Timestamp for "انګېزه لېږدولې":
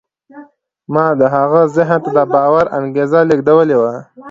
2.77-3.75